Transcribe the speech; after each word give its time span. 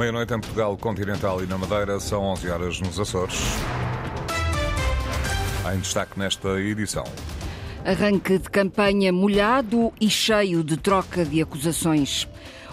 Meia-noite 0.00 0.32
em 0.32 0.40
Portugal 0.40 0.74
continental 0.78 1.44
e 1.44 1.46
na 1.46 1.58
Madeira, 1.58 2.00
são 2.00 2.22
11 2.22 2.48
horas 2.48 2.80
nos 2.80 2.98
Açores. 2.98 3.38
Em 5.70 5.78
destaque 5.78 6.18
nesta 6.18 6.58
edição. 6.58 7.04
Arranque 7.84 8.38
de 8.38 8.48
campanha 8.48 9.12
molhado 9.12 9.92
e 10.00 10.08
cheio 10.08 10.64
de 10.64 10.78
troca 10.78 11.22
de 11.22 11.42
acusações. 11.42 12.26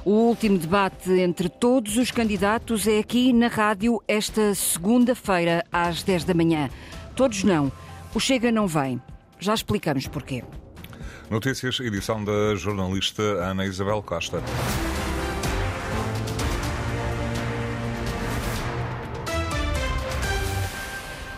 O 0.06 0.12
último 0.12 0.58
debate 0.58 1.12
entre 1.12 1.50
todos 1.50 1.98
os 1.98 2.12
candidatos 2.12 2.88
é 2.88 3.00
aqui 3.00 3.34
na 3.34 3.50
rádio 3.50 4.02
esta 4.08 4.56
segunda-feira, 4.56 5.66
às 5.70 6.04
10 6.04 6.24
da 6.24 6.34
manhã. 6.34 6.70
Todos 7.14 7.44
não. 7.44 7.70
O 8.16 8.22
Chega 8.22 8.54
não 8.54 8.68
vem. 8.68 9.02
Já 9.38 9.54
explicamos 9.54 10.08
porquê. 10.08 10.46
Notícias, 11.30 11.82
edição 11.82 12.24
da 12.24 12.56
jornalista 12.56 13.22
Ana 13.22 13.66
Isabel 13.66 14.02
Costa. 14.02 14.42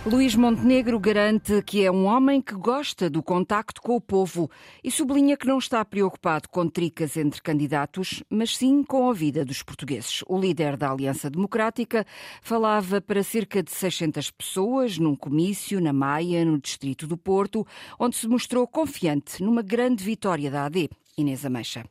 Luís 0.09 0.33
Montenegro 0.33 0.99
garante 0.99 1.61
que 1.61 1.85
é 1.85 1.91
um 1.91 2.05
homem 2.05 2.41
que 2.41 2.55
gosta 2.55 3.11
do 3.11 3.21
contacto 3.21 3.79
com 3.79 3.95
o 3.95 4.01
povo 4.01 4.49
e 4.83 4.89
sublinha 4.89 5.37
que 5.37 5.45
não 5.45 5.59
está 5.59 5.85
preocupado 5.85 6.49
com 6.49 6.67
tricas 6.67 7.15
entre 7.15 7.39
candidatos, 7.39 8.23
mas 8.27 8.57
sim 8.57 8.83
com 8.83 9.07
a 9.07 9.13
vida 9.13 9.45
dos 9.45 9.61
portugueses. 9.61 10.23
O 10.27 10.39
líder 10.39 10.77
da 10.77 10.89
Aliança 10.89 11.29
Democrática 11.29 12.07
falava 12.41 12.99
para 12.99 13.21
cerca 13.21 13.61
de 13.61 13.69
600 13.69 14.31
pessoas 14.31 14.97
num 14.97 15.15
comício 15.15 15.79
na 15.79 15.93
Maia, 15.93 16.43
no 16.43 16.59
distrito 16.59 17.05
do 17.05 17.15
Porto, 17.15 17.63
onde 17.99 18.15
se 18.15 18.27
mostrou 18.27 18.67
confiante 18.67 19.43
numa 19.43 19.61
grande 19.61 20.03
vitória 20.03 20.49
da 20.49 20.65
AD. 20.65 20.89
Inês 21.19 21.45
Ameixa. 21.45 21.85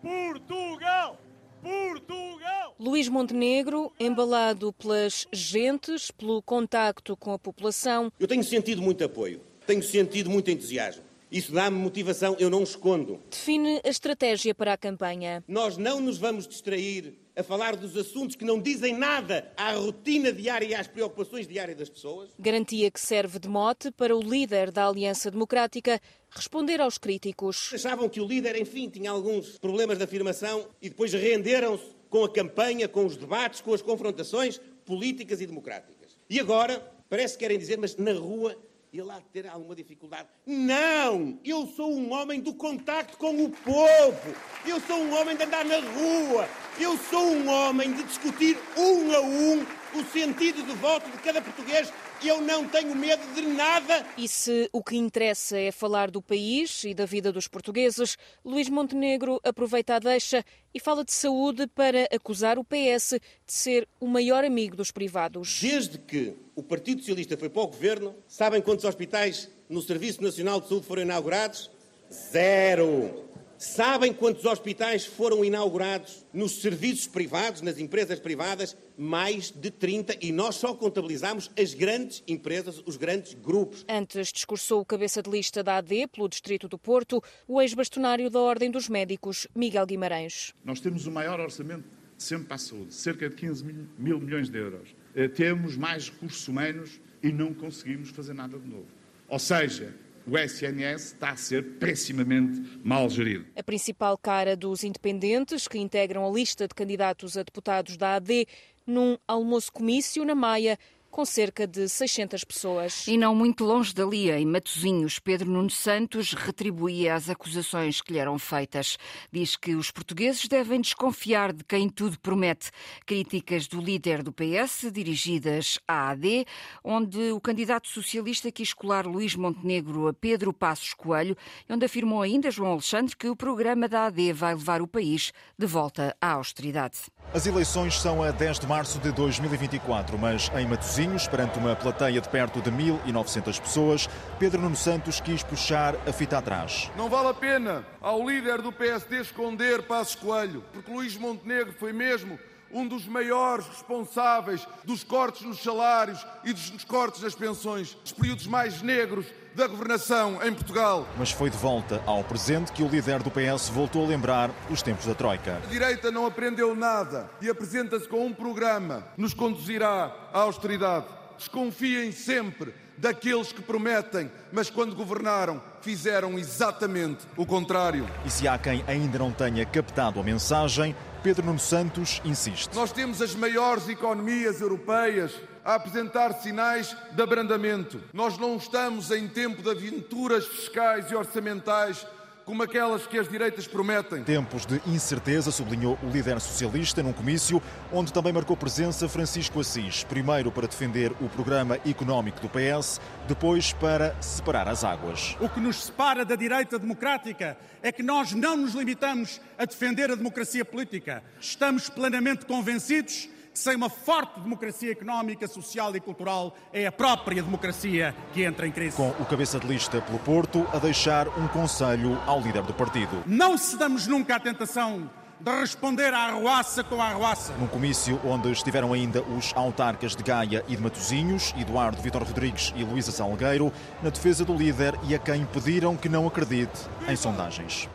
Portugal! 0.00 1.18
Portugal! 1.60 2.57
Luís 2.78 3.08
Montenegro, 3.08 3.92
embalado 3.98 4.72
pelas 4.72 5.26
gentes, 5.32 6.12
pelo 6.12 6.40
contacto 6.40 7.16
com 7.16 7.32
a 7.32 7.38
população. 7.38 8.12
Eu 8.20 8.28
tenho 8.28 8.44
sentido 8.44 8.80
muito 8.80 9.02
apoio, 9.02 9.40
tenho 9.66 9.82
sentido 9.82 10.30
muito 10.30 10.48
entusiasmo. 10.48 11.02
Isso 11.30 11.52
dá-me 11.52 11.76
motivação, 11.76 12.36
eu 12.38 12.48
não 12.48 12.62
escondo. 12.62 13.20
Define 13.28 13.80
a 13.84 13.88
estratégia 13.88 14.54
para 14.54 14.72
a 14.72 14.76
campanha. 14.76 15.42
Nós 15.48 15.76
não 15.76 16.00
nos 16.00 16.18
vamos 16.18 16.46
distrair 16.46 17.18
a 17.36 17.42
falar 17.42 17.76
dos 17.76 17.96
assuntos 17.96 18.34
que 18.34 18.44
não 18.44 18.60
dizem 18.60 18.96
nada 18.96 19.52
à 19.56 19.72
rotina 19.72 20.32
diária 20.32 20.66
e 20.66 20.74
às 20.74 20.86
preocupações 20.86 21.46
diárias 21.46 21.76
das 21.76 21.88
pessoas. 21.88 22.30
Garantia 22.38 22.90
que 22.90 23.00
serve 23.00 23.38
de 23.40 23.48
mote 23.48 23.90
para 23.90 24.16
o 24.16 24.20
líder 24.20 24.70
da 24.70 24.86
Aliança 24.88 25.30
Democrática 25.30 26.00
responder 26.30 26.80
aos 26.80 26.96
críticos. 26.96 27.70
Achavam 27.74 28.08
que 28.08 28.20
o 28.20 28.26
líder, 28.26 28.56
enfim, 28.60 28.88
tinha 28.88 29.10
alguns 29.10 29.58
problemas 29.58 29.98
de 29.98 30.04
afirmação 30.04 30.66
e 30.80 30.88
depois 30.88 31.12
renderam-se 31.12 31.97
com 32.08 32.24
a 32.24 32.32
campanha, 32.32 32.88
com 32.88 33.04
os 33.04 33.16
debates, 33.16 33.60
com 33.60 33.74
as 33.74 33.82
confrontações 33.82 34.60
políticas 34.84 35.40
e 35.40 35.46
democráticas. 35.46 36.18
E 36.28 36.40
agora 36.40 36.80
parece 37.08 37.34
que 37.34 37.40
querem 37.40 37.58
dizer, 37.58 37.78
mas 37.78 37.96
na 37.96 38.12
rua 38.12 38.56
ele 38.92 39.10
há 39.10 39.18
de 39.18 39.26
ter 39.26 39.46
alguma 39.46 39.74
dificuldade. 39.74 40.28
Não! 40.46 41.38
Eu 41.44 41.66
sou 41.66 41.92
um 41.92 42.10
homem 42.12 42.40
do 42.40 42.54
contacto 42.54 43.18
com 43.18 43.44
o 43.44 43.50
povo. 43.50 44.34
Eu 44.66 44.80
sou 44.80 44.96
um 44.96 45.14
homem 45.14 45.36
de 45.36 45.44
andar 45.44 45.64
na 45.64 45.78
rua. 45.78 46.48
Eu 46.80 46.96
sou 46.96 47.26
um 47.26 47.48
homem 47.48 47.92
de 47.92 48.02
discutir 48.04 48.58
um 48.76 49.12
a 49.12 49.20
um 49.20 49.66
o 49.94 50.04
sentido 50.04 50.62
de 50.62 50.72
voto 50.74 51.10
de 51.10 51.18
cada 51.18 51.40
português 51.40 51.92
eu 52.26 52.40
não 52.40 52.66
tenho 52.68 52.94
medo 52.96 53.22
de 53.34 53.42
nada. 53.42 54.04
E 54.16 54.26
se 54.26 54.68
o 54.72 54.82
que 54.82 54.96
interessa 54.96 55.56
é 55.56 55.70
falar 55.70 56.10
do 56.10 56.20
país 56.20 56.82
e 56.84 56.92
da 56.92 57.04
vida 57.04 57.32
dos 57.32 57.46
portugueses, 57.46 58.16
Luís 58.44 58.68
Montenegro 58.68 59.40
aproveita 59.44 59.94
a 59.94 59.98
deixa 59.98 60.44
e 60.74 60.80
fala 60.80 61.04
de 61.04 61.12
saúde 61.12 61.66
para 61.68 62.08
acusar 62.12 62.58
o 62.58 62.64
PS 62.64 63.20
de 63.46 63.52
ser 63.52 63.88
o 64.00 64.06
maior 64.06 64.44
amigo 64.44 64.76
dos 64.76 64.90
privados. 64.90 65.60
Desde 65.60 65.98
que 65.98 66.34
o 66.56 66.62
Partido 66.62 67.00
Socialista 67.00 67.36
foi 67.36 67.48
para 67.48 67.62
o 67.62 67.68
governo, 67.68 68.14
sabem 68.26 68.60
quantos 68.60 68.84
hospitais 68.84 69.48
no 69.68 69.80
Serviço 69.80 70.22
Nacional 70.22 70.60
de 70.60 70.68
Saúde 70.68 70.86
foram 70.86 71.02
inaugurados? 71.02 71.70
Zero. 72.10 73.27
Sabem 73.58 74.12
quantos 74.12 74.44
hospitais 74.44 75.04
foram 75.04 75.44
inaugurados 75.44 76.24
nos 76.32 76.62
serviços 76.62 77.08
privados, 77.08 77.60
nas 77.60 77.76
empresas 77.76 78.20
privadas? 78.20 78.76
Mais 78.96 79.50
de 79.50 79.68
30 79.68 80.16
e 80.20 80.30
nós 80.30 80.54
só 80.54 80.72
contabilizamos 80.72 81.50
as 81.58 81.74
grandes 81.74 82.22
empresas, 82.28 82.80
os 82.86 82.96
grandes 82.96 83.34
grupos. 83.34 83.84
Antes 83.88 84.32
discursou 84.32 84.80
o 84.80 84.84
cabeça 84.84 85.20
de 85.20 85.28
lista 85.28 85.60
da 85.60 85.78
AD 85.78 86.06
pelo 86.06 86.28
Distrito 86.28 86.68
do 86.68 86.78
Porto, 86.78 87.20
o 87.48 87.60
ex-bastonário 87.60 88.30
da 88.30 88.38
Ordem 88.38 88.70
dos 88.70 88.88
Médicos, 88.88 89.48
Miguel 89.56 89.86
Guimarães. 89.86 90.54
Nós 90.64 90.78
temos 90.78 91.06
o 91.06 91.10
maior 91.10 91.40
orçamento 91.40 91.84
sempre 92.16 92.46
para 92.46 92.54
a 92.54 92.58
saúde, 92.58 92.94
cerca 92.94 93.28
de 93.28 93.34
15 93.34 93.64
mil, 93.64 93.88
mil 93.98 94.20
milhões 94.20 94.48
de 94.48 94.56
euros. 94.56 94.94
Eh, 95.16 95.26
temos 95.26 95.76
mais 95.76 96.08
recursos 96.08 96.46
humanos 96.46 97.00
e 97.20 97.32
não 97.32 97.52
conseguimos 97.52 98.10
fazer 98.10 98.34
nada 98.34 98.56
de 98.56 98.68
novo. 98.68 98.86
Ou 99.28 99.38
seja, 99.40 99.94
o 100.30 100.38
SNS 100.38 101.06
está 101.06 101.30
a 101.30 101.36
ser 101.36 101.78
pessimamente 101.78 102.78
mal 102.84 103.08
gerido. 103.08 103.46
A 103.56 103.62
principal 103.62 104.16
cara 104.18 104.54
dos 104.54 104.84
independentes, 104.84 105.66
que 105.66 105.78
integram 105.78 106.26
a 106.26 106.30
lista 106.30 106.68
de 106.68 106.74
candidatos 106.74 107.36
a 107.36 107.42
deputados 107.42 107.96
da 107.96 108.16
AD, 108.16 108.46
num 108.86 109.16
almoço-comício 109.26 110.24
na 110.24 110.34
Maia, 110.34 110.78
com 111.10 111.24
cerca 111.24 111.66
de 111.66 111.88
600 111.88 112.44
pessoas. 112.44 113.06
E 113.06 113.16
não 113.16 113.34
muito 113.34 113.64
longe 113.64 113.94
dali, 113.94 114.30
em 114.30 114.46
Matosinhos, 114.46 115.18
Pedro 115.18 115.50
Nuno 115.50 115.70
Santos 115.70 116.32
retribuía 116.32 117.14
as 117.14 117.28
acusações 117.28 118.00
que 118.00 118.12
lhe 118.12 118.18
eram 118.18 118.38
feitas. 118.38 118.96
Diz 119.32 119.56
que 119.56 119.74
os 119.74 119.90
portugueses 119.90 120.46
devem 120.46 120.80
desconfiar 120.80 121.52
de 121.52 121.64
quem 121.64 121.88
tudo 121.88 122.18
promete. 122.20 122.70
Críticas 123.06 123.66
do 123.66 123.80
líder 123.80 124.22
do 124.22 124.32
PS, 124.32 124.90
dirigidas 124.92 125.78
à 125.86 126.10
AD, 126.10 126.46
onde 126.84 127.32
o 127.32 127.40
candidato 127.40 127.88
socialista 127.88 128.52
quis 128.52 128.72
colar 128.72 129.06
Luís 129.06 129.34
Montenegro 129.34 130.08
a 130.08 130.12
Pedro 130.12 130.52
Passos 130.52 130.94
Coelho, 130.94 131.36
onde 131.68 131.84
afirmou 131.84 132.22
ainda 132.22 132.50
João 132.50 132.72
Alexandre 132.72 133.16
que 133.16 133.28
o 133.28 133.36
programa 133.36 133.88
da 133.88 134.06
AD 134.06 134.32
vai 134.32 134.54
levar 134.54 134.82
o 134.82 134.88
país 134.88 135.32
de 135.58 135.66
volta 135.66 136.16
à 136.20 136.32
austeridade. 136.32 136.98
As 137.34 137.46
eleições 137.46 138.00
são 138.00 138.22
a 138.22 138.30
10 138.30 138.60
de 138.60 138.66
março 138.66 138.98
de 139.00 139.12
2024, 139.12 140.16
mas 140.16 140.50
em 140.56 140.66
Matosinhos, 140.66 141.28
perante 141.28 141.58
uma 141.58 141.76
plateia 141.76 142.22
de 142.22 142.28
perto 142.28 142.62
de 142.62 142.70
1.900 142.70 143.60
pessoas, 143.60 144.08
Pedro 144.38 144.62
Nuno 144.62 144.74
Santos 144.74 145.20
quis 145.20 145.42
puxar 145.42 145.94
a 146.08 146.12
fita 146.12 146.38
atrás. 146.38 146.90
Não 146.96 147.10
vale 147.10 147.28
a 147.28 147.34
pena 147.34 147.84
ao 148.00 148.26
líder 148.26 148.62
do 148.62 148.72
PSD 148.72 149.20
esconder 149.20 149.82
Passos 149.82 150.14
Coelho, 150.14 150.64
porque 150.72 150.90
Luís 150.90 151.18
Montenegro 151.18 151.74
foi 151.78 151.92
mesmo 151.92 152.38
um 152.72 152.86
dos 152.86 153.06
maiores 153.06 153.66
responsáveis 153.66 154.66
dos 154.84 155.02
cortes 155.02 155.42
nos 155.42 155.62
salários 155.62 156.24
e 156.44 156.52
dos 156.52 156.84
cortes 156.84 157.22
nas 157.22 157.34
pensões, 157.34 157.94
dos 157.94 158.12
períodos 158.12 158.46
mais 158.46 158.82
negros 158.82 159.26
da 159.54 159.66
governação 159.66 160.38
em 160.44 160.54
Portugal. 160.54 161.06
Mas 161.18 161.32
foi 161.32 161.50
de 161.50 161.56
volta 161.56 162.02
ao 162.06 162.22
presente 162.22 162.70
que 162.70 162.82
o 162.82 162.88
líder 162.88 163.22
do 163.22 163.30
PS 163.30 163.68
voltou 163.68 164.04
a 164.04 164.08
lembrar 164.08 164.50
os 164.70 164.82
tempos 164.82 165.06
da 165.06 165.14
Troika. 165.14 165.56
A 165.56 165.70
direita 165.70 166.10
não 166.10 166.26
aprendeu 166.26 166.76
nada 166.76 167.28
e 167.40 167.48
apresenta-se 167.48 168.06
com 168.06 168.24
um 168.24 168.32
programa 168.32 169.04
que 169.14 169.20
nos 169.20 169.34
conduzirá 169.34 170.14
à 170.32 170.40
austeridade. 170.40 171.06
Desconfiem 171.36 172.12
sempre 172.12 172.74
daqueles 172.98 173.52
que 173.52 173.62
prometem, 173.62 174.30
mas 174.52 174.68
quando 174.68 174.94
governaram 174.94 175.62
fizeram 175.80 176.38
exatamente 176.38 177.26
o 177.36 177.46
contrário. 177.46 178.08
E 178.24 178.30
se 178.30 178.46
há 178.46 178.58
quem 178.58 178.84
ainda 178.86 179.18
não 179.18 179.32
tenha 179.32 179.64
captado 179.64 180.20
a 180.20 180.22
mensagem, 180.22 180.94
Pedro 181.22 181.44
Nuno 181.44 181.58
Santos 181.58 182.20
insiste. 182.24 182.74
Nós 182.74 182.92
temos 182.92 183.20
as 183.20 183.34
maiores 183.34 183.88
economias 183.88 184.60
europeias 184.60 185.32
a 185.64 185.74
apresentar 185.74 186.32
sinais 186.34 186.96
de 187.12 187.22
abrandamento. 187.22 188.02
Nós 188.12 188.38
não 188.38 188.56
estamos 188.56 189.10
em 189.10 189.28
tempo 189.28 189.62
de 189.62 189.70
aventuras 189.70 190.46
fiscais 190.46 191.10
e 191.10 191.14
orçamentais 191.14 192.06
como 192.48 192.62
aquelas 192.62 193.06
que 193.06 193.18
as 193.18 193.28
direitas 193.28 193.66
prometem. 193.66 194.24
Tempos 194.24 194.64
de 194.64 194.80
incerteza, 194.86 195.52
sublinhou 195.52 195.98
o 196.02 196.08
líder 196.08 196.40
socialista 196.40 197.02
num 197.02 197.12
comício 197.12 197.60
onde 197.92 198.10
também 198.10 198.32
marcou 198.32 198.56
presença 198.56 199.06
Francisco 199.06 199.60
Assis, 199.60 200.02
primeiro 200.04 200.50
para 200.50 200.66
defender 200.66 201.12
o 201.20 201.28
programa 201.28 201.78
económico 201.86 202.40
do 202.40 202.48
PS, 202.48 203.02
depois 203.26 203.74
para 203.74 204.16
separar 204.22 204.66
as 204.66 204.82
águas. 204.82 205.36
O 205.38 205.48
que 205.50 205.60
nos 205.60 205.84
separa 205.84 206.24
da 206.24 206.36
direita 206.36 206.78
democrática 206.78 207.58
é 207.82 207.92
que 207.92 208.02
nós 208.02 208.32
não 208.32 208.56
nos 208.56 208.72
limitamos 208.72 209.42
a 209.58 209.66
defender 209.66 210.10
a 210.10 210.14
democracia 210.14 210.64
política. 210.64 211.22
Estamos 211.38 211.90
plenamente 211.90 212.46
convencidos 212.46 213.28
sem 213.58 213.76
uma 213.76 213.90
forte 213.90 214.40
democracia 214.40 214.92
económica, 214.92 215.46
social 215.48 215.94
e 215.94 216.00
cultural, 216.00 216.54
é 216.72 216.86
a 216.86 216.92
própria 216.92 217.42
democracia 217.42 218.14
que 218.32 218.42
entra 218.42 218.66
em 218.66 218.72
crise. 218.72 218.96
Com 218.96 219.10
o 219.10 219.24
cabeça 219.24 219.58
de 219.58 219.66
lista 219.66 220.00
pelo 220.00 220.18
Porto 220.20 220.66
a 220.72 220.78
deixar 220.78 221.28
um 221.28 221.48
conselho 221.48 222.18
ao 222.26 222.40
líder 222.40 222.62
do 222.62 222.72
partido. 222.72 223.22
Não 223.26 223.58
cedamos 223.58 224.06
nunca 224.06 224.36
à 224.36 224.40
tentação 224.40 225.10
de 225.40 225.60
responder 225.60 226.12
à 226.12 226.28
arruaça 226.28 226.82
com 226.82 227.00
a 227.00 227.06
arruaça. 227.06 227.52
Num 227.54 227.68
comício 227.68 228.20
onde 228.24 228.50
estiveram 228.50 228.92
ainda 228.92 229.22
os 229.22 229.52
autarcas 229.54 230.16
de 230.16 230.22
Gaia 230.22 230.64
e 230.68 230.76
de 230.76 230.82
Matosinhos, 230.82 231.54
Eduardo 231.56 232.02
Vitor 232.02 232.22
Rodrigues 232.22 232.72
e 232.76 232.82
Luísa 232.82 233.12
Salgueiro, 233.12 233.72
na 234.02 234.10
defesa 234.10 234.44
do 234.44 234.54
líder 234.54 234.98
e 235.08 235.14
a 235.14 235.18
quem 235.18 235.44
pediram 235.46 235.96
que 235.96 236.08
não 236.08 236.26
acredite 236.26 236.88
em 237.08 237.14
sondagens. 237.14 237.88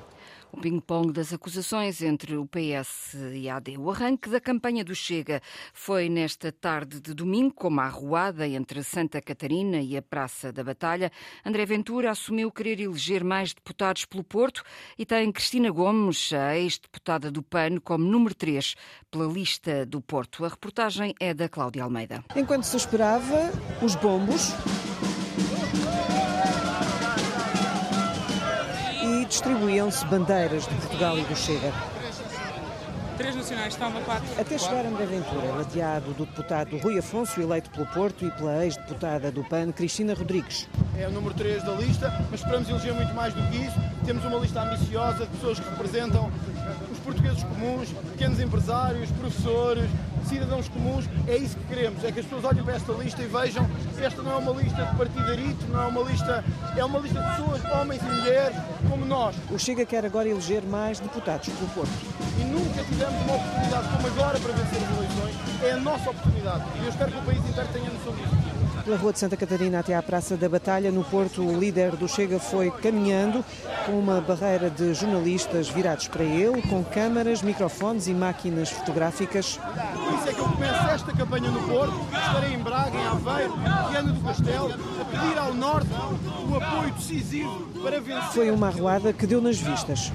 O 0.56 0.62
ping-pong 0.62 1.12
das 1.12 1.34
acusações 1.34 2.00
entre 2.04 2.38
o 2.38 2.46
PS 2.46 3.16
e 3.34 3.50
a 3.50 3.56
AD. 3.56 3.76
O 3.76 3.90
arranque 3.90 4.30
da 4.30 4.40
campanha 4.40 4.86
do 4.86 4.94
Chega 4.94 5.42
foi 5.74 6.08
nesta 6.08 6.52
tarde 6.52 7.02
de 7.02 7.12
domingo, 7.16 7.56
com 7.56 7.70
uma 7.70 7.86
arruada 7.86 8.48
entre 8.48 8.84
Santa 8.84 9.20
Catarina 9.20 9.82
e 9.82 9.98
a 9.98 10.02
Praça 10.02 10.54
da 10.54 10.64
Batalha. 10.64 11.12
André 11.44 11.66
Ventura 11.66 12.12
assumiu 12.12 12.52
querer 12.52 12.80
eleger 12.80 13.24
mais 13.24 13.52
deputados 13.52 14.06
pelo 14.06 14.24
Porto 14.24 14.64
e 14.96 15.08
tem 15.08 15.32
Cristina 15.32 15.72
Gomes, 15.72 16.32
a 16.32 16.56
ex-deputada 16.56 17.32
do 17.32 17.42
PAN, 17.42 17.80
como 17.84 18.06
número 18.06 18.36
3 18.36 18.76
pela 19.10 19.26
lista 19.26 19.88
do 19.88 20.02
Porto. 20.02 20.46
A 20.46 20.50
reportagem 20.50 21.16
é 21.20 21.34
da 21.34 21.50
Cláudia 21.50 21.84
Almeida. 21.84 22.24
Enquanto 22.36 22.66
se 22.66 22.78
esperava, 22.78 23.52
os 23.82 23.96
bombos 23.96 24.54
distribuíam-se 29.34 30.06
bandeiras 30.06 30.68
de 30.68 30.76
Portugal 30.76 31.18
e 31.18 31.24
do 31.24 31.36
Chega. 31.36 31.74
Três 33.18 33.36
nacionais, 33.36 33.76
toma 33.76 34.00
quatro. 34.02 34.28
Até 34.40 34.58
chegar 34.60 34.86
André 34.86 35.08
Ventura, 35.08 35.56
ladeado 35.58 36.14
do 36.14 36.26
deputado 36.26 36.78
Rui 36.78 37.00
Afonso, 37.00 37.42
eleito 37.42 37.72
pelo 37.72 37.88
Porto, 37.88 38.26
e 38.26 38.32
pela 38.32 38.64
ex-deputada 38.64 39.32
do 39.32 39.44
PAN, 39.44 39.72
Cristina 39.72 40.14
Rodrigues. 40.14 40.70
É 40.98 41.08
o 41.08 41.12
número 41.12 41.34
3 41.34 41.64
da 41.64 41.74
lista, 41.74 42.14
mas 42.30 42.42
esperamos 42.42 42.70
eleger 42.70 42.94
muito 42.94 43.14
mais 43.16 43.34
do 43.34 43.42
que 43.50 43.58
isso. 43.58 43.80
Temos 44.06 44.26
uma 44.26 44.38
lista 44.38 44.62
ambiciosa 44.62 45.26
de 45.26 45.32
pessoas 45.32 45.60
que 45.60 45.70
representam 45.70 46.30
os 46.92 47.00
portugueses 47.00 47.44
comuns, 47.44 47.90
pequenos 48.12 48.40
empresários, 48.40 49.10
professores, 49.12 49.90
cidadãos 50.26 50.68
comuns. 50.68 51.10
É 51.26 51.38
isso 51.38 51.58
que 51.58 51.64
queremos, 51.68 52.04
é 52.04 52.12
que 52.12 52.20
as 52.20 52.26
pessoas 52.26 52.44
olhem 52.44 52.64
para 52.64 52.76
esta 52.76 52.92
lista 52.94 53.22
e 53.22 53.28
vejam 53.28 53.66
que 53.96 54.04
esta 54.04 54.22
não 54.22 54.32
é 54.34 54.36
uma 54.36 54.52
lista 54.62 54.84
de 54.84 54.96
partidarito, 54.98 55.66
não 55.68 55.84
é 55.84 55.88
uma 55.88 56.02
lista, 56.02 56.44
é 56.76 56.84
uma 56.84 57.00
lista 57.00 57.22
de 57.22 57.30
pessoas, 57.30 57.62
homens 57.74 58.02
e 58.02 58.06
mulheres, 58.06 58.58
como 58.90 59.06
nós. 59.06 59.36
O 59.50 59.58
Chega 59.58 59.86
quer 59.86 60.06
agora 60.06 60.28
eleger 60.28 60.64
mais 60.64 61.00
deputados 61.00 61.48
pelo 61.48 61.70
Porto. 61.70 61.92
E 62.40 62.44
nunca 62.44 62.84
tivemos 62.84 63.22
uma 63.24 63.36
oportunidade 63.36 63.88
como 63.88 64.08
agora 64.08 64.40
para 64.40 64.52
vencer 64.54 64.84
as 64.84 64.98
eleições. 64.98 65.64
É 65.64 65.72
a 65.72 65.78
nossa 65.78 66.10
oportunidade. 66.10 66.64
E 66.76 66.84
eu 66.84 66.90
espero 66.90 67.12
que 67.12 67.18
o 67.18 67.22
país 67.22 67.40
inteiro 67.40 67.70
tenha 67.72 67.90
noção 67.90 68.14
disso. 68.16 68.43
Pela 68.84 68.98
Rua 68.98 69.14
de 69.14 69.20
Santa 69.20 69.38
Catarina 69.38 69.80
até 69.80 69.96
à 69.96 70.04
Praça 70.04 70.36
da 70.36 70.50
Batalha, 70.50 70.92
no 70.92 71.06
Porto, 71.06 71.42
o 71.42 71.58
líder 71.58 71.96
do 71.96 72.06
Chega 72.06 72.38
foi 72.38 72.70
caminhando 72.70 73.44
com 73.86 73.94
uma 73.94 74.20
barreira 74.20 74.70
de 74.70 74.94
jornalistas 74.94 75.70
virados 75.70 76.10
para 76.10 76.24
ele, 76.26 76.62
com 76.64 76.84
câmaras, 76.84 77.42
microfones 77.42 78.08
e 78.08 78.14
máquinas 78.14 78.70
fotográficas. 78.70 79.58
Por 79.58 80.14
isso 80.16 80.28
é 80.28 80.34
que 80.34 80.40
eu 80.40 80.50
começo 80.50 80.88
esta 80.90 81.14
campanha 81.14 81.50
no 81.50 81.62
Porto, 81.66 81.96
estarei 82.14 82.54
em 82.54 82.60
Braga, 82.60 82.98
em 82.98 83.08
Aveiro, 83.08 83.56
Viana 83.90 84.12
do 84.12 84.22
Castelo, 84.22 84.74
a 85.00 85.06
pedir 85.06 85.38
ao 85.38 85.54
Norte 85.54 85.90
o 86.50 86.56
apoio 86.58 86.94
decisivo 86.94 87.66
para 87.82 88.02
vencer. 88.02 88.32
Foi 88.34 88.52
uma 88.52 88.68
arruada 88.68 89.14
que 89.14 89.26
deu 89.26 89.42
nas 89.42 89.58
vistas. 89.58 90.12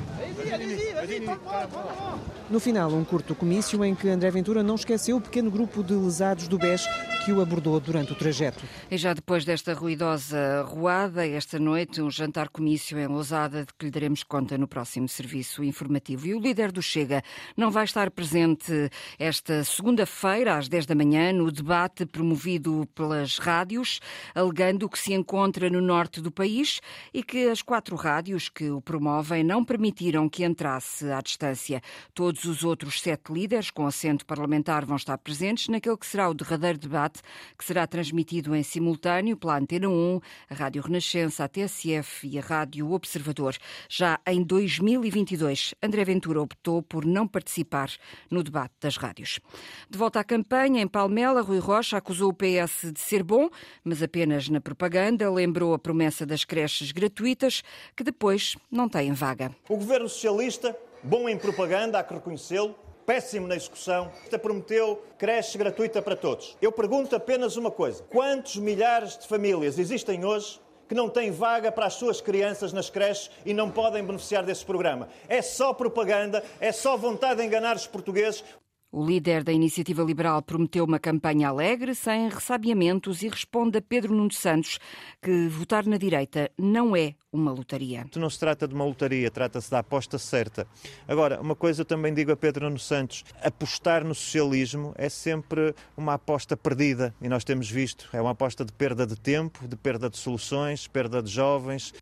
No 2.50 2.60
final, 2.60 2.90
um 2.90 3.04
curto 3.04 3.34
comício 3.34 3.82
em 3.82 3.94
que 3.94 4.10
André 4.10 4.30
Ventura 4.30 4.62
não 4.62 4.74
esqueceu 4.74 5.16
o 5.16 5.20
pequeno 5.22 5.50
grupo 5.50 5.82
de 5.82 5.94
lesados 5.94 6.46
do 6.48 6.58
BES 6.58 6.86
que 7.28 7.32
o 7.34 7.42
abordou 7.42 7.78
durante 7.78 8.10
o 8.10 8.14
trajeto. 8.14 8.64
E 8.90 8.96
já 8.96 9.12
depois 9.12 9.44
desta 9.44 9.74
ruidosa 9.74 10.62
ruada, 10.62 11.26
esta 11.26 11.58
noite, 11.58 12.00
um 12.00 12.10
jantar 12.10 12.48
comício 12.48 12.98
em 12.98 13.06
Lousada, 13.06 13.66
de 13.66 13.74
que 13.74 13.84
lhe 13.84 13.90
daremos 13.90 14.22
conta 14.22 14.56
no 14.56 14.66
próximo 14.66 15.06
serviço 15.06 15.62
informativo. 15.62 16.26
E 16.26 16.34
o 16.34 16.40
líder 16.40 16.72
do 16.72 16.80
Chega 16.80 17.22
não 17.54 17.70
vai 17.70 17.84
estar 17.84 18.10
presente 18.10 18.72
esta 19.18 19.62
segunda-feira, 19.62 20.56
às 20.56 20.70
10 20.70 20.86
da 20.86 20.94
manhã, 20.94 21.30
no 21.30 21.52
debate 21.52 22.06
promovido 22.06 22.88
pelas 22.94 23.36
rádios, 23.36 24.00
alegando 24.34 24.88
que 24.88 24.98
se 24.98 25.12
encontra 25.12 25.68
no 25.68 25.82
norte 25.82 26.22
do 26.22 26.30
país 26.30 26.80
e 27.12 27.22
que 27.22 27.46
as 27.50 27.60
quatro 27.60 27.94
rádios 27.94 28.48
que 28.48 28.70
o 28.70 28.80
promovem 28.80 29.44
não 29.44 29.62
permitiram 29.62 30.30
que 30.30 30.46
entrasse 30.46 31.10
à 31.12 31.20
distância. 31.20 31.82
Todos 32.14 32.44
os 32.44 32.64
outros 32.64 33.02
sete 33.02 33.30
líderes 33.30 33.70
com 33.70 33.86
assento 33.86 34.24
parlamentar 34.24 34.86
vão 34.86 34.96
estar 34.96 35.18
presentes 35.18 35.68
naquele 35.68 35.98
que 35.98 36.06
será 36.06 36.30
o 36.30 36.32
derradeiro 36.32 36.78
debate 36.78 37.17
debate, 37.18 37.22
que 37.56 37.64
será 37.64 37.86
transmitido 37.86 38.54
em 38.54 38.62
simultâneo 38.62 39.36
pela 39.36 39.58
Antena 39.58 39.88
1, 39.88 40.20
a 40.50 40.54
Rádio 40.54 40.82
Renascença, 40.82 41.44
a 41.44 41.48
TSF 41.48 42.26
e 42.26 42.38
a 42.38 42.42
Rádio 42.42 42.92
Observador. 42.92 43.56
Já 43.88 44.18
em 44.26 44.42
2022, 44.42 45.74
André 45.82 46.04
Ventura 46.04 46.40
optou 46.40 46.82
por 46.82 47.04
não 47.04 47.26
participar 47.26 47.90
no 48.30 48.42
debate 48.42 48.74
das 48.80 48.96
rádios. 48.96 49.40
De 49.88 49.98
volta 49.98 50.20
à 50.20 50.24
campanha, 50.24 50.82
em 50.82 50.88
Palmela, 50.88 51.42
Rui 51.42 51.58
Rocha 51.58 51.96
acusou 51.96 52.30
o 52.30 52.34
PS 52.34 52.92
de 52.92 53.00
ser 53.00 53.22
bom, 53.22 53.48
mas 53.84 54.02
apenas 54.02 54.48
na 54.48 54.60
propaganda, 54.60 55.30
lembrou 55.30 55.74
a 55.74 55.78
promessa 55.78 56.24
das 56.24 56.44
creches 56.44 56.92
gratuitas, 56.92 57.62
que 57.96 58.04
depois 58.04 58.56
não 58.70 58.88
têm 58.88 59.12
vaga. 59.12 59.54
O 59.68 59.76
governo 59.76 60.08
socialista, 60.08 60.76
bom 61.02 61.28
em 61.28 61.36
propaganda, 61.36 61.98
há 61.98 62.04
que 62.04 62.14
reconhecê-lo, 62.14 62.74
péssimo 63.08 63.46
na 63.46 63.56
execução, 63.56 64.12
prometeu 64.42 65.02
creche 65.16 65.56
gratuita 65.56 66.02
para 66.02 66.14
todos. 66.14 66.58
Eu 66.60 66.70
pergunto 66.70 67.16
apenas 67.16 67.56
uma 67.56 67.70
coisa: 67.70 68.04
quantos 68.10 68.56
milhares 68.56 69.16
de 69.16 69.26
famílias 69.26 69.78
existem 69.78 70.26
hoje 70.26 70.60
que 70.86 70.94
não 70.94 71.08
têm 71.08 71.30
vaga 71.30 71.72
para 71.72 71.86
as 71.86 71.94
suas 71.94 72.20
crianças 72.20 72.70
nas 72.70 72.90
creches 72.90 73.30
e 73.46 73.54
não 73.54 73.70
podem 73.70 74.04
beneficiar 74.04 74.42
desse 74.42 74.62
programa? 74.62 75.08
É 75.26 75.40
só 75.40 75.72
propaganda, 75.72 76.44
é 76.60 76.70
só 76.70 76.98
vontade 76.98 77.40
de 77.40 77.46
enganar 77.46 77.76
os 77.76 77.86
portugueses. 77.86 78.44
O 78.90 79.04
líder 79.04 79.44
da 79.44 79.52
Iniciativa 79.52 80.02
Liberal 80.02 80.40
prometeu 80.40 80.82
uma 80.82 80.98
campanha 80.98 81.48
alegre, 81.50 81.94
sem 81.94 82.26
ressabiamentos, 82.30 83.22
e 83.22 83.28
responde 83.28 83.76
a 83.76 83.82
Pedro 83.82 84.14
Nuno 84.14 84.32
Santos 84.32 84.78
que 85.20 85.46
votar 85.46 85.84
na 85.84 85.98
direita 85.98 86.50
não 86.56 86.96
é 86.96 87.14
uma 87.30 87.52
lotaria. 87.52 88.06
Não 88.16 88.30
se 88.30 88.40
trata 88.40 88.66
de 88.66 88.74
uma 88.74 88.86
lotaria, 88.86 89.30
trata-se 89.30 89.70
da 89.70 89.80
aposta 89.80 90.16
certa. 90.16 90.66
Agora, 91.06 91.38
uma 91.38 91.54
coisa 91.54 91.82
eu 91.82 91.84
também 91.84 92.14
digo 92.14 92.32
a 92.32 92.36
Pedro 92.36 92.64
Nuno 92.64 92.78
Santos: 92.78 93.24
apostar 93.42 94.02
no 94.04 94.14
socialismo 94.14 94.94
é 94.96 95.10
sempre 95.10 95.74
uma 95.94 96.14
aposta 96.14 96.56
perdida, 96.56 97.14
e 97.20 97.28
nós 97.28 97.44
temos 97.44 97.70
visto, 97.70 98.08
é 98.10 98.22
uma 98.22 98.30
aposta 98.30 98.64
de 98.64 98.72
perda 98.72 99.06
de 99.06 99.16
tempo, 99.20 99.68
de 99.68 99.76
perda 99.76 100.08
de 100.08 100.16
soluções, 100.16 100.88
perda 100.88 101.22
de 101.22 101.30
jovens. 101.30 101.92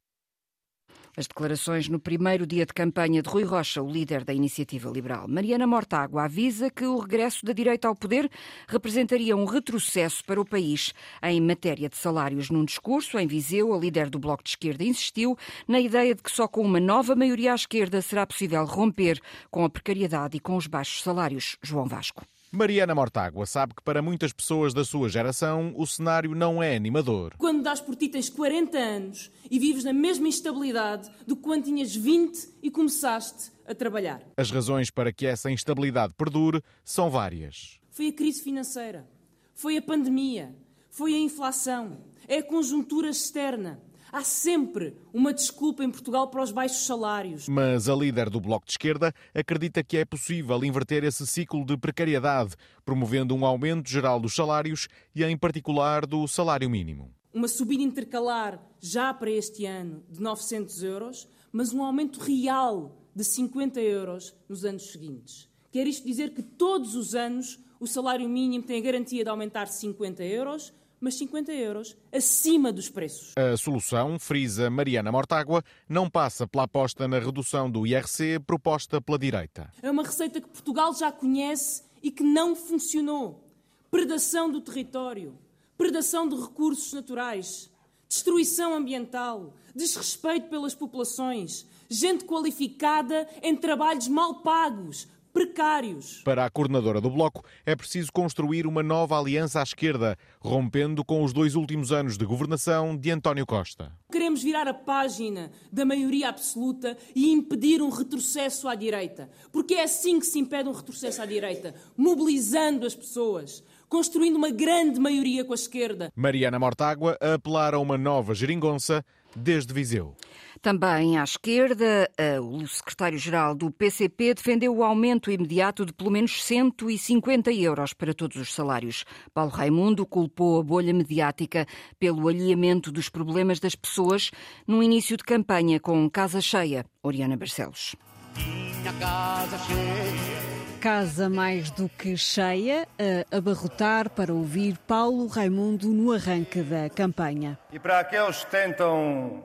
As 1.19 1.27
declarações 1.27 1.89
no 1.89 1.99
primeiro 1.99 2.47
dia 2.47 2.67
de 2.67 2.75
campanha 2.75 3.23
de 3.23 3.31
Rui 3.31 3.43
Rocha, 3.43 3.83
o 3.83 3.91
líder 3.91 4.23
da 4.23 4.35
Iniciativa 4.35 4.91
Liberal. 4.91 5.27
Mariana 5.27 5.67
Mortágua 5.67 6.25
avisa 6.25 6.69
que 6.69 6.85
o 6.85 6.99
regresso 6.99 7.43
da 7.43 7.55
direita 7.55 7.89
ao 7.89 7.97
poder 7.97 8.31
representaria 8.69 9.35
um 9.35 9.47
retrocesso 9.47 10.23
para 10.27 10.39
o 10.39 10.45
país. 10.45 10.93
Em 11.23 11.41
matéria 11.41 11.89
de 11.89 11.97
salários, 11.97 12.51
num 12.51 12.67
discurso 12.67 13.19
em 13.19 13.27
Viseu, 13.27 13.73
a 13.73 13.79
líder 13.79 14.11
do 14.11 14.19
Bloco 14.19 14.45
de 14.45 14.51
Esquerda 14.51 14.85
insistiu 14.85 15.39
na 15.67 15.81
ideia 15.81 16.15
de 16.15 16.23
que 16.23 16.31
só 16.31 16.47
com 16.47 16.61
uma 16.61 16.81
nova 16.81 17.17
maioria 17.17 17.53
à 17.53 17.55
esquerda 17.55 18.03
será 18.03 18.27
possível 18.27 18.63
romper 18.67 19.19
com 19.51 19.65
a 19.65 19.71
precariedade 19.71 20.37
e 20.37 20.41
com 20.41 20.55
os 20.55 20.67
baixos 20.67 21.03
salários. 21.03 21.57
João 21.63 21.87
Vasco. 21.87 22.27
Mariana 22.53 22.95
Mortágua 22.95 23.45
sabe 23.45 23.75
que 23.75 23.83
para 23.83 24.01
muitas 24.01 24.33
pessoas 24.33 24.73
da 24.73 24.85
sua 24.85 25.09
geração 25.09 25.75
o 25.77 25.87
cenário 25.87 26.35
não 26.35 26.63
é 26.63 26.77
animador. 26.77 27.35
Quando 27.37 27.63
dás 27.63 27.81
por 27.81 27.97
ti 27.97 28.09
tens 28.09 28.31
40 28.31 28.79
anos 28.79 29.31
e 29.51 29.59
vives 29.59 29.85
na 29.85 29.93
mesma 29.93 30.29
instabilidade 30.29 31.11
do 31.27 31.37
que 31.37 31.43
quando 31.43 31.65
tinhas 31.65 31.95
20 31.95 32.55
e 32.63 32.71
começaste 32.71 33.51
a 33.67 33.75
trabalhar. 33.75 34.23
As 34.37 34.51
razões 34.51 34.91
para 34.91 35.13
que 35.13 35.27
essa 35.27 35.51
instabilidade 35.51 36.15
perdure 36.17 36.63
são 36.85 37.11
várias. 37.11 37.81
Foi 37.91 38.09
a 38.09 38.13
crise 38.13 38.43
financeira, 38.43 39.09
foi 39.55 39.77
a 39.77 39.83
pandemia, 39.83 40.55
foi 40.91 41.15
a 41.15 41.19
inflação, 41.19 41.99
é 42.29 42.39
a 42.39 42.43
conjuntura 42.43 43.09
externa, 43.09 43.81
Há 44.13 44.23
sempre 44.23 44.95
uma 45.13 45.35
desculpa 45.35 45.85
em 45.85 45.91
Portugal 45.91 46.29
para 46.29 46.43
os 46.43 46.53
baixos 46.53 46.87
salários. 46.87 47.49
Mas 47.49 47.89
a 47.89 47.95
líder 47.95 48.31
do 48.31 48.41
Bloco 48.41 48.65
de 48.65 48.73
Esquerda 48.73 49.13
acredita 49.35 49.83
que 49.83 49.97
é 49.97 50.05
possível 50.05 50.65
inverter 50.65 51.05
esse 51.05 51.27
ciclo 51.27 51.65
de 51.65 51.77
precariedade, 51.77 52.55
promovendo 52.85 53.35
um 53.35 53.45
aumento 53.45 53.91
geral 53.91 54.21
dos 54.21 54.35
salários 54.35 54.89
e, 55.15 55.25
em 55.25 55.37
particular, 55.37 56.07
do 56.07 56.27
salário 56.29 56.71
mínimo. 56.71 57.13
Uma 57.35 57.49
subida 57.49 57.83
intercalar 57.83 58.65
já 58.81 59.13
para 59.13 59.31
este 59.31 59.67
ano 59.67 60.03
de 60.09 60.21
900 60.21 60.83
euros, 60.83 61.29
mas 61.53 61.73
um 61.73 61.83
aumento 61.83 62.21
real 62.21 62.97
de 63.15 63.25
50 63.25 63.81
euros 63.81 64.35
nos 64.49 64.65
anos 64.65 64.91
seguintes. 64.93 65.49
Quer 65.71 65.87
isto 65.87 66.07
dizer 66.07 66.33
que 66.33 66.43
todos 66.43 66.95
os 66.95 67.15
anos 67.15 67.59
o 67.79 67.87
salário 67.87 68.29
mínimo 68.29 68.65
tem 68.65 68.79
a 68.79 68.83
garantia 68.83 69.23
de 69.23 69.29
aumentar 69.29 69.67
50 69.67 70.25
euros, 70.25 70.73
mas 71.01 71.17
50 71.17 71.53
euros 71.53 71.97
acima 72.13 72.73
dos 72.73 72.89
preços. 72.89 73.33
A 73.37 73.57
solução, 73.57 74.19
frisa 74.19 74.71
Mariana 74.71 75.13
Mortágua, 75.13 75.63
não 75.89 76.09
passa 76.09 76.47
pela 76.47 76.65
aposta 76.65 77.07
na 77.07 77.19
redução 77.19 77.71
do 77.71 77.87
IRC 77.87 78.41
proposta 78.47 79.01
pela 79.01 79.19
direita. 79.19 79.71
É 79.83 79.91
uma 79.91 80.03
receita 80.03 80.41
que 80.41 80.49
Portugal 80.49 80.95
já 80.95 81.13
conhece 81.13 81.83
e 82.03 82.11
que 82.11 82.23
não 82.23 82.55
funcionou. 82.55 83.45
Predação 83.91 84.51
do 84.51 84.61
território, 84.61 85.39
predação 85.77 86.29
de 86.29 86.37
recursos 86.37 86.93
naturais, 86.93 87.71
destruição 88.09 88.75
ambiental, 88.75 89.55
desrespeito 89.75 90.49
pelas 90.49 90.75
populações, 90.75 91.67
gente 91.89 92.25
qualificada 92.25 93.29
em 93.43 93.55
trabalhos 93.55 94.09
mal 94.09 94.43
pagos, 94.43 95.09
precários. 95.37 96.23
Para 96.25 96.47
a 96.47 96.51
coordenadora 96.51 96.99
do 96.99 97.11
Bloco, 97.11 97.45
é 97.67 97.77
preciso 97.77 98.11
construir 98.11 98.67
uma 98.67 98.83
nova 98.83 99.19
aliança 99.19 99.61
à 99.61 99.63
esquerda, 99.63 100.17
rompendo 100.41 101.05
com 101.05 101.23
os 101.23 101.31
dois 101.31 101.55
últimos 101.55 101.93
anos 101.93 102.17
de 102.17 102.25
governação 102.25 102.97
de 102.97 103.11
António 103.11 103.45
Costa. 103.45 103.93
Queremos 104.11 104.43
virar 104.43 104.67
a 104.67 104.73
página 104.73 105.53
da 105.71 105.85
maioria 105.85 106.31
absoluta 106.31 106.97
e 107.15 107.31
impedir 107.31 107.83
um 107.83 107.91
retrocesso 107.91 108.67
à 108.67 108.75
direita. 108.75 109.29
Porque 109.53 109.75
é 109.75 109.83
assim 109.83 110.19
que 110.19 110.25
se 110.25 110.39
impede 110.39 110.71
um 110.71 110.73
retrocesso 110.73 111.21
à 111.21 111.27
direita, 111.27 111.75
mobilizando 111.95 112.87
as 112.87 112.95
pessoas 112.95 113.63
construindo 113.89 114.37
uma 114.37 114.51
grande 114.51 115.01
maioria 115.01 115.45
com 115.45 115.53
a 115.53 115.57
esquerda. 115.57 116.13
Mariana 116.15 116.59
Mortágua 116.59 117.17
a 117.21 117.35
apelar 117.35 117.75
a 117.75 117.79
uma 117.79 117.97
nova 117.99 118.35
geringonça 118.35 119.05
desde 119.35 119.73
Viseu. 119.73 120.15
Também 120.63 121.19
à 121.19 121.23
esquerda, 121.23 122.11
o 122.43 122.67
secretário-geral 122.67 123.55
do 123.55 123.71
PCP 123.71 124.35
defendeu 124.35 124.75
o 124.75 124.83
aumento 124.83 125.31
imediato 125.31 125.85
de 125.85 125.93
pelo 125.93 126.11
menos 126.11 126.43
150 126.43 127.53
euros 127.53 127.93
para 127.93 128.15
todos 128.15 128.37
os 128.37 128.53
salários. 128.53 129.05
Paulo 129.35 129.51
Raimundo 129.51 130.07
culpou 130.07 130.59
a 130.59 130.63
bolha 130.63 130.95
mediática 130.95 131.67
pelo 132.01 132.27
alinhamento 132.27 132.91
dos 132.91 133.11
problemas 133.11 133.61
das 133.61 133.75
pessoas 133.75 134.31
num 134.67 134.83
início 134.83 135.17
de 135.17 135.25
campanha 135.25 135.79
com 135.79 136.09
casa 136.11 136.41
cheia. 136.41 136.87
Oriana 137.03 137.37
Barcelos. 137.37 137.95
Minha 138.35 138.93
casa 138.95 139.59
cheia 139.59 140.56
casa 140.87 141.29
mais 141.29 141.69
do 141.73 141.89
que 141.89 142.17
cheia 142.17 142.87
a 143.33 143.37
abarrotar 143.37 144.09
para 144.09 144.33
ouvir 144.33 144.79
Paulo 144.87 145.27
Raimundo 145.27 145.89
no 145.89 146.13
arranque 146.13 146.63
da 146.63 146.89
campanha. 146.89 147.59
E 147.73 147.79
para 147.81 147.99
aqueles 147.99 148.45
que 148.45 148.53
tentam 148.53 149.43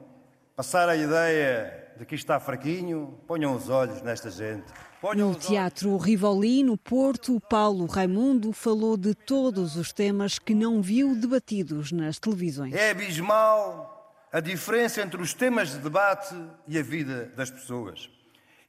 passar 0.55 0.87
a 0.87 0.95
ideia 0.95 1.93
de 1.97 2.05
que 2.05 2.13
está 2.13 2.39
fraquinho, 2.39 3.17
ponham 3.25 3.55
os 3.55 3.69
olhos 3.69 4.03
nesta 4.03 4.29
gente. 4.29 4.65
Ponham 5.01 5.29
no 5.29 5.35
Teatro 5.35 5.97
Rivoli, 5.97 6.61
no 6.61 6.77
Porto, 6.77 7.41
Paulo 7.49 7.87
Raimundo 7.87 8.53
falou 8.53 8.95
de 8.95 9.15
todos 9.15 9.75
os 9.77 9.91
temas 9.91 10.37
que 10.37 10.53
não 10.53 10.79
viu 10.79 11.15
debatidos 11.15 11.91
nas 11.91 12.19
televisões. 12.19 12.71
É 12.75 12.91
abismal 12.91 14.15
a 14.31 14.39
diferença 14.39 15.01
entre 15.01 15.19
os 15.19 15.33
temas 15.33 15.71
de 15.71 15.79
debate 15.79 16.35
e 16.67 16.77
a 16.77 16.83
vida 16.83 17.33
das 17.35 17.49
pessoas. 17.49 18.20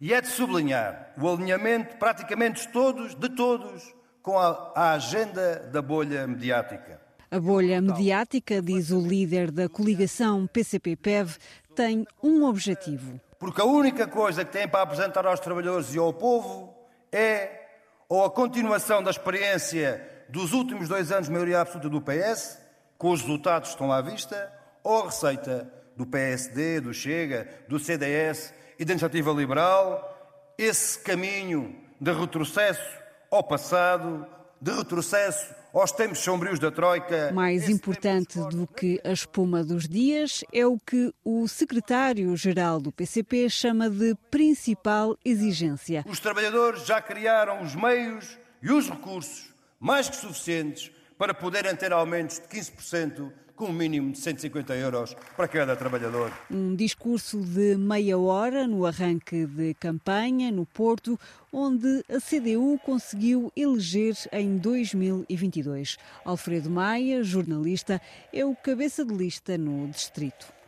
E 0.03 0.13
é 0.13 0.21
de 0.21 0.27
sublinhar 0.27 1.13
o 1.17 1.31
alinhamento 1.31 1.97
praticamente 1.97 2.67
todos, 2.71 3.15
de 3.15 3.29
todos, 3.29 3.95
com 4.21 4.37
a, 4.37 4.73
a 4.75 4.93
agenda 4.95 5.61
da 5.73 5.81
bolha 5.81 6.27
mediática. 6.27 7.01
A 7.31 7.39
bolha 7.39 7.81
mediática, 7.81 8.61
diz 8.61 8.91
o 8.91 9.01
líder 9.01 9.53
da 9.53 9.69
coligação 9.69 10.49
PCP-PEV, 10.49 11.37
tem 11.77 12.05
um 12.21 12.45
objetivo. 12.47 13.21
Porque 13.39 13.61
a 13.61 13.65
única 13.65 14.09
coisa 14.09 14.45
que 14.45 14.51
tem 14.51 14.67
para 14.67 14.83
apresentar 14.83 15.25
aos 15.25 15.39
trabalhadores 15.39 15.95
e 15.95 15.99
ao 16.01 16.13
povo 16.13 16.75
é 17.13 17.61
ou 18.09 18.25
a 18.25 18.31
continuação 18.31 19.05
da 19.05 19.11
experiência 19.13 20.05
dos 20.29 20.53
últimos 20.53 20.89
dois 20.89 21.13
anos 21.13 21.29
de 21.29 21.33
maioria 21.33 21.61
absoluta 21.61 21.89
do 21.89 22.01
PS, 22.01 22.59
com 22.99 23.13
os 23.13 23.21
resultados 23.21 23.69
que 23.69 23.75
estão 23.77 23.93
à 23.93 24.01
vista, 24.01 24.53
ou 24.83 25.03
a 25.03 25.07
receita 25.07 25.73
do 25.97 26.05
PSD, 26.05 26.81
do 26.81 26.93
Chega, 26.93 27.47
do 27.69 27.79
CDS 27.79 28.53
e 28.79 28.85
da 28.85 28.93
iniciativa 28.93 29.31
liberal, 29.33 30.55
esse 30.59 30.99
caminho 30.99 31.75
de 32.01 32.13
retrocesso 32.13 32.99
ao 33.31 33.43
passado, 33.43 34.27
de 34.61 34.73
retrocesso 34.73 35.55
aos 35.73 35.91
tempos 35.91 36.19
sombrios 36.19 36.59
da 36.59 36.71
Troika. 36.71 37.33
Mais 37.33 37.69
importante 37.69 38.39
do 38.51 38.67
que 38.67 39.01
a 39.03 39.13
espuma 39.13 39.65
dos 39.65 39.89
dias 39.89 40.45
é 40.53 40.67
o 40.67 40.79
que 40.79 41.13
o 41.25 41.49
secretário-geral 41.49 42.79
do 42.79 42.93
PCP 42.93 43.49
chama 43.49 43.89
de 43.89 44.15
principal 44.31 45.17
exigência. 45.25 46.05
Os 46.07 46.21
trabalhadores 46.21 46.85
já 46.87 47.01
criaram 47.01 47.63
os 47.63 47.75
meios 47.75 48.39
e 48.63 48.71
os 48.71 48.89
recursos 48.89 49.53
mais 49.81 50.09
que 50.09 50.17
suficientes 50.17 50.93
para 51.19 51.35
poderem 51.35 51.75
ter 51.75 51.93
aumentos 51.93 52.39
de 52.39 52.47
15% 52.49 53.33
com 53.57 53.67
um 53.67 53.73
mínimo 53.73 54.13
de 54.13 54.19
150 54.19 54.75
euros 54.75 55.17
para 55.37 55.49
cada 55.49 55.77
trabalhador. 55.77 56.33
Um 56.51 56.75
discurso 56.75 57.41
de 57.41 57.77
meia 57.77 58.19
hora 58.19 58.67
no 58.67 58.87
arranque 58.87 59.47
de 59.47 59.75
campanha 59.75 60.51
no 60.51 60.67
Porto, 60.67 61.19
onde 61.53 62.05
a 62.09 62.21
CDU 62.21 62.79
conseguiu 62.85 63.53
eleger 63.57 64.17
em 64.33 64.57
2022. 64.57 65.97
Alfredo 66.25 66.71
Maia, 66.71 67.23
jornalista, 67.23 68.01
é 68.33 68.45
o 68.45 68.55
cabeça 68.55 69.05
de 69.05 69.15
lista 69.15 69.59
no 69.59 69.89
distrito. 69.89 70.62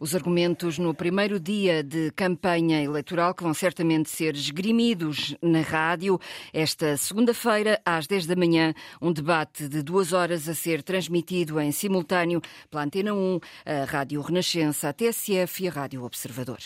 Os 0.00 0.14
argumentos 0.14 0.78
no 0.78 0.92
primeiro 0.92 1.38
dia 1.38 1.82
de 1.82 2.10
campanha 2.12 2.82
eleitoral 2.82 3.34
que 3.34 3.42
vão 3.42 3.54
certamente 3.54 4.10
ser 4.10 4.34
esgrimidos 4.34 5.36
na 5.40 5.60
rádio. 5.60 6.18
Esta 6.52 6.96
segunda-feira, 6.96 7.80
às 7.84 8.06
10 8.06 8.26
da 8.26 8.34
manhã, 8.34 8.74
um 9.00 9.12
debate 9.12 9.68
de 9.68 9.82
duas 9.82 10.12
horas 10.12 10.48
a 10.48 10.54
ser 10.54 10.82
transmitido 10.82 11.60
em 11.60 11.70
simultâneo 11.70 12.40
pela 12.70 12.84
Antena 12.84 13.14
1, 13.14 13.40
a 13.64 13.84
Rádio 13.84 14.20
Renascença, 14.20 14.88
a 14.88 14.92
TSF 14.92 15.64
e 15.64 15.68
a 15.68 15.70
Rádio 15.70 16.04
Observador. 16.04 16.58